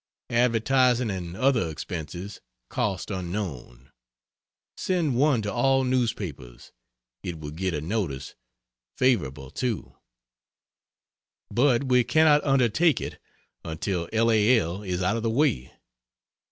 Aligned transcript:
Advertising 0.31 1.11
and 1.11 1.37
other 1.37 1.69
expenses 1.69 2.41
cost 2.69 3.11
unknown. 3.11 3.91
Send 4.75 5.15
one 5.15 5.43
to 5.43 5.53
all 5.53 5.83
newspapers 5.83 6.71
it 7.21 7.37
would 7.37 7.55
get 7.55 7.75
a 7.75 7.81
notice 7.81 8.33
favorable, 8.97 9.51
too. 9.51 9.95
But 11.51 11.83
we 11.83 12.03
cannot 12.03 12.43
undertake 12.43 12.99
it 12.99 13.21
until 13.63 14.09
L. 14.11 14.31
A. 14.31 14.57
L, 14.57 14.81
is 14.81 15.03
out 15.03 15.17
of 15.17 15.21
the 15.21 15.29
way. 15.29 15.71